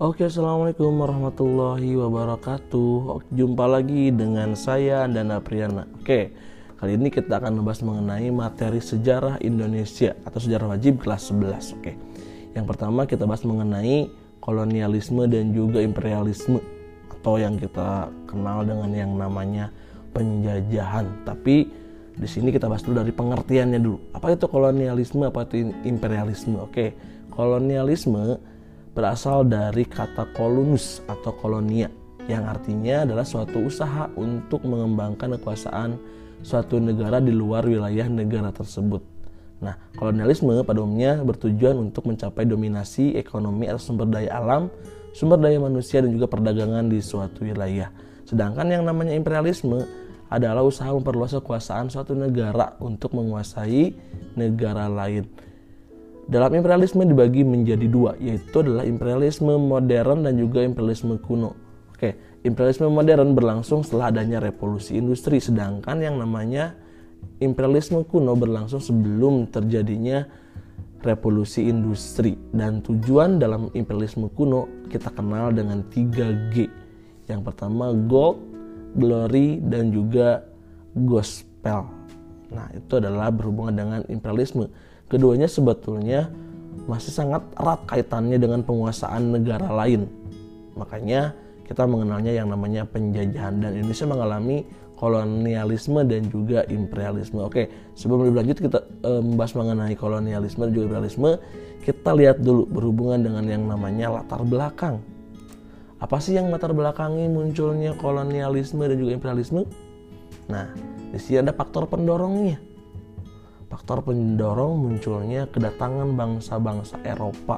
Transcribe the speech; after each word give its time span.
Oke, 0.00 0.24
assalamualaikum 0.24 0.96
warahmatullahi 0.96 1.92
wabarakatuh. 1.92 3.20
Jumpa 3.36 3.68
lagi 3.68 4.08
dengan 4.08 4.56
saya 4.56 5.04
Dana 5.04 5.44
Priyana. 5.44 5.84
Oke, 6.00 6.32
kali 6.80 6.96
ini 6.96 7.12
kita 7.12 7.36
akan 7.36 7.60
membahas 7.60 7.84
mengenai 7.84 8.32
materi 8.32 8.80
sejarah 8.80 9.36
Indonesia 9.44 10.16
atau 10.24 10.40
sejarah 10.40 10.72
wajib 10.72 11.04
kelas 11.04 11.28
11. 11.28 11.76
Oke, 11.76 12.00
yang 12.56 12.64
pertama 12.64 13.04
kita 13.04 13.28
bahas 13.28 13.44
mengenai 13.44 14.08
kolonialisme 14.40 15.28
dan 15.28 15.52
juga 15.52 15.84
imperialisme 15.84 16.64
atau 17.20 17.36
yang 17.36 17.60
kita 17.60 18.08
kenal 18.24 18.64
dengan 18.64 18.96
yang 18.96 19.12
namanya 19.20 19.68
penjajahan. 20.16 21.28
Tapi 21.28 21.68
di 22.16 22.24
sini 22.24 22.48
kita 22.48 22.72
bahas 22.72 22.80
dulu 22.80 23.04
dari 23.04 23.12
pengertiannya 23.12 23.76
dulu. 23.76 24.16
Apa 24.16 24.32
itu 24.32 24.48
kolonialisme? 24.48 25.28
Apa 25.28 25.44
itu 25.44 25.76
imperialisme? 25.84 26.56
Oke, 26.56 26.96
kolonialisme 27.28 28.40
berasal 28.90 29.46
dari 29.46 29.86
kata 29.86 30.34
kolonus 30.34 31.00
atau 31.06 31.30
kolonia 31.38 31.90
yang 32.30 32.46
artinya 32.46 33.02
adalah 33.02 33.26
suatu 33.26 33.66
usaha 33.66 34.06
untuk 34.14 34.62
mengembangkan 34.62 35.34
kekuasaan 35.38 35.98
suatu 36.46 36.78
negara 36.78 37.18
di 37.18 37.34
luar 37.34 37.66
wilayah 37.66 38.06
negara 38.06 38.54
tersebut. 38.54 39.02
Nah, 39.60 39.76
kolonialisme 39.98 40.64
pada 40.64 40.80
umumnya 40.80 41.20
bertujuan 41.20 41.76
untuk 41.76 42.08
mencapai 42.08 42.48
dominasi 42.48 43.18
ekonomi 43.18 43.68
atau 43.68 43.92
sumber 43.92 44.08
daya 44.08 44.40
alam, 44.40 44.72
sumber 45.12 45.36
daya 45.36 45.60
manusia 45.60 46.00
dan 46.00 46.16
juga 46.16 46.30
perdagangan 46.32 46.88
di 46.88 47.02
suatu 47.04 47.44
wilayah. 47.44 47.92
Sedangkan 48.24 48.72
yang 48.72 48.88
namanya 48.88 49.12
imperialisme 49.12 49.84
adalah 50.32 50.64
usaha 50.64 50.88
memperluas 50.94 51.34
kekuasaan 51.42 51.90
suatu 51.90 52.14
negara 52.16 52.78
untuk 52.80 53.12
menguasai 53.12 53.92
negara 54.38 54.86
lain. 54.86 55.26
Dalam 56.30 56.54
imperialisme 56.54 57.02
dibagi 57.02 57.42
menjadi 57.42 57.90
dua, 57.90 58.14
yaitu 58.22 58.62
adalah 58.62 58.86
imperialisme 58.86 59.50
modern 59.50 60.22
dan 60.22 60.38
juga 60.38 60.62
imperialisme 60.62 61.18
kuno. 61.18 61.58
Oke, 61.90 62.14
imperialisme 62.46 62.86
modern 62.86 63.34
berlangsung 63.34 63.82
setelah 63.82 64.14
adanya 64.14 64.38
revolusi 64.38 64.94
industri, 64.94 65.42
sedangkan 65.42 65.98
yang 65.98 66.22
namanya 66.22 66.78
imperialisme 67.42 68.06
kuno 68.06 68.38
berlangsung 68.38 68.78
sebelum 68.78 69.50
terjadinya 69.50 70.22
revolusi 71.02 71.66
industri. 71.66 72.38
Dan 72.54 72.78
tujuan 72.78 73.42
dalam 73.42 73.66
imperialisme 73.74 74.30
kuno 74.30 74.86
kita 74.86 75.10
kenal 75.10 75.50
dengan 75.50 75.82
3G. 75.90 76.70
Yang 77.26 77.40
pertama 77.42 77.90
gold, 78.06 78.38
glory, 78.94 79.58
dan 79.66 79.90
juga 79.90 80.46
gospel. 80.94 81.90
Nah, 82.54 82.70
itu 82.70 83.02
adalah 83.02 83.34
berhubungan 83.34 83.74
dengan 83.74 84.00
imperialisme 84.06 84.70
keduanya 85.10 85.50
sebetulnya 85.50 86.30
masih 86.86 87.10
sangat 87.10 87.42
erat 87.58 87.82
kaitannya 87.90 88.38
dengan 88.38 88.62
penguasaan 88.62 89.34
negara 89.34 89.66
lain. 89.68 90.06
Makanya 90.78 91.34
kita 91.66 91.84
mengenalnya 91.84 92.32
yang 92.34 92.48
namanya 92.48 92.86
penjajahan 92.86 93.58
dan 93.58 93.74
Indonesia 93.74 94.06
mengalami 94.06 94.58
kolonialisme 94.94 96.00
dan 96.06 96.30
juga 96.30 96.62
imperialisme. 96.70 97.42
Oke, 97.42 97.68
sebelum 97.98 98.30
lebih 98.30 98.38
lanjut 98.42 98.58
kita 98.70 98.78
e, 99.02 99.10
membahas 99.18 99.52
mengenai 99.58 99.94
kolonialisme 99.98 100.66
dan 100.66 100.72
juga 100.72 100.84
imperialisme, 100.94 101.30
kita 101.82 102.10
lihat 102.14 102.36
dulu 102.42 102.68
berhubungan 102.70 103.18
dengan 103.22 103.44
yang 103.50 103.64
namanya 103.66 104.20
latar 104.20 104.44
belakang. 104.46 105.02
Apa 106.00 106.16
sih 106.20 106.36
yang 106.36 106.48
latar 106.48 106.72
belakangi 106.72 107.28
munculnya 107.28 107.96
kolonialisme 107.98 108.80
dan 108.84 108.96
juga 108.96 109.12
imperialisme? 109.16 109.64
Nah, 110.52 110.68
di 111.10 111.18
sini 111.18 111.44
ada 111.44 111.52
faktor 111.56 111.88
pendorongnya 111.88 112.69
faktor 113.80 114.12
pendorong 114.12 114.76
munculnya 114.76 115.48
kedatangan 115.48 116.12
bangsa-bangsa 116.12 117.00
Eropa 117.00 117.56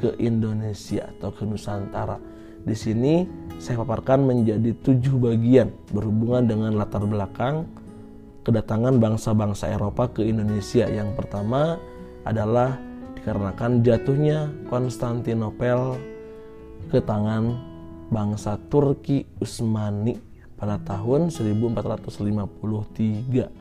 ke 0.00 0.16
Indonesia 0.16 1.12
atau 1.12 1.28
ke 1.28 1.44
Nusantara. 1.44 2.16
Di 2.64 2.72
sini 2.72 3.28
saya 3.60 3.84
paparkan 3.84 4.24
menjadi 4.24 4.72
tujuh 4.80 5.20
bagian 5.20 5.68
berhubungan 5.92 6.48
dengan 6.48 6.80
latar 6.80 7.04
belakang 7.04 7.68
kedatangan 8.48 8.96
bangsa-bangsa 8.96 9.76
Eropa 9.76 10.08
ke 10.08 10.24
Indonesia. 10.24 10.88
Yang 10.88 11.20
pertama 11.20 11.76
adalah 12.24 12.80
dikarenakan 13.20 13.84
jatuhnya 13.84 14.48
Konstantinopel 14.72 16.00
ke 16.88 17.04
tangan 17.04 17.60
bangsa 18.08 18.56
Turki 18.72 19.28
Utsmani 19.36 20.16
pada 20.56 20.80
tahun 20.80 21.28
1453. 21.28 23.52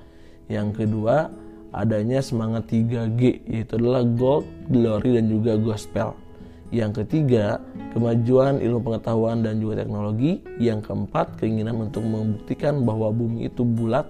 Yang 0.48 0.70
kedua, 0.72 1.44
adanya 1.76 2.24
semangat 2.24 2.72
3G 2.72 3.44
yaitu 3.52 3.76
adalah 3.76 4.08
gold, 4.08 4.48
glory 4.72 5.20
dan 5.20 5.28
juga 5.28 5.60
gospel. 5.60 6.16
Yang 6.74 7.06
ketiga, 7.06 7.62
kemajuan 7.94 8.58
ilmu 8.58 8.82
pengetahuan 8.82 9.46
dan 9.46 9.62
juga 9.62 9.86
teknologi. 9.86 10.42
Yang 10.58 10.90
keempat, 10.90 11.38
keinginan 11.38 11.78
untuk 11.78 12.02
membuktikan 12.04 12.82
bahwa 12.82 13.14
bumi 13.14 13.48
itu 13.52 13.62
bulat 13.62 14.10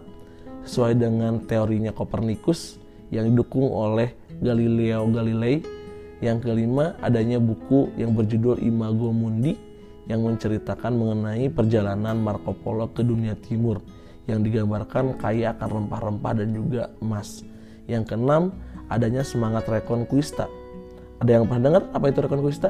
sesuai 0.63 0.97
dengan 0.97 1.43
teorinya 1.45 1.91
Kopernikus 1.91 2.79
yang 3.11 3.29
didukung 3.33 3.69
oleh 3.69 4.13
Galileo 4.39 5.05
Galilei. 5.11 5.61
Yang 6.23 6.47
kelima, 6.47 6.95
adanya 7.03 7.43
buku 7.43 7.91
yang 7.99 8.15
berjudul 8.15 8.63
Imago 8.63 9.11
Mundi 9.11 9.53
yang 10.07 10.23
menceritakan 10.23 10.95
mengenai 10.95 11.49
perjalanan 11.51 12.17
Marco 12.17 12.55
Polo 12.55 12.87
ke 12.93 13.01
dunia 13.01 13.35
timur 13.35 13.81
yang 14.25 14.41
digambarkan 14.41 15.17
kaya 15.21 15.53
akan 15.53 15.85
rempah-rempah 15.85 16.33
dan 16.33 16.49
juga 16.53 16.89
emas. 17.01 17.45
Yang 17.85 18.13
keenam, 18.13 18.53
adanya 18.89 19.21
semangat 19.21 19.69
rekonquista. 19.69 20.49
Ada 21.21 21.41
yang 21.41 21.45
pernah 21.49 21.63
dengar 21.71 21.83
apa 21.93 22.05
itu 22.11 22.19
rekonquista? 22.21 22.69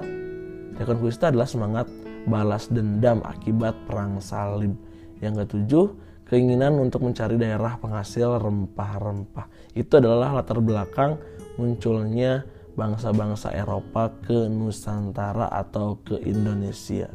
Rekonquista 0.76 1.32
adalah 1.32 1.48
semangat 1.48 1.88
balas 2.28 2.68
dendam 2.68 3.24
akibat 3.24 3.74
perang 3.88 4.20
salib. 4.20 4.76
Yang 5.24 5.48
ketujuh, 5.48 5.86
keinginan 6.28 6.78
untuk 6.82 7.06
mencari 7.06 7.40
daerah 7.40 7.80
penghasil 7.80 8.42
rempah-rempah. 8.42 9.48
Itu 9.78 10.02
adalah 10.02 10.36
latar 10.36 10.60
belakang 10.60 11.18
munculnya 11.56 12.44
bangsa-bangsa 12.76 13.56
Eropa 13.56 14.12
ke 14.28 14.52
Nusantara 14.52 15.48
atau 15.48 15.96
ke 16.04 16.20
Indonesia. 16.28 17.08